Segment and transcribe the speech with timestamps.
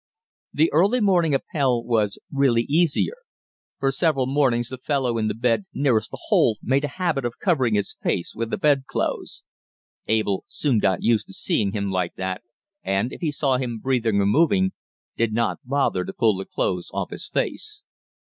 [0.51, 3.17] The early morning Appell was really easier.
[3.77, 7.37] For several mornings the fellow in the bed nearest the hole made a habit of
[7.39, 9.43] covering his face with the bed clothes.
[10.07, 12.41] Abel soon got used to seeing him like that,
[12.81, 14.71] and, if he saw him breathing or moving,
[15.17, 17.83] did not bother to pull the clothes off his face.